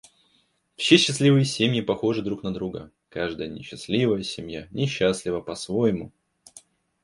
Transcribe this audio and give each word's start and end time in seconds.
Все 0.77 0.97
счастливые 0.97 1.45
семьи 1.45 1.79
похожи 1.79 2.23
друг 2.23 2.41
на 2.41 2.51
друга, 2.51 2.91
каждая 3.07 3.47
несчастливая 3.49 4.23
семья 4.23 4.67
несчастлива 4.71 5.41
по-своему. 5.41 6.11